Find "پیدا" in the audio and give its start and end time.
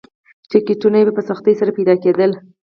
1.77-1.93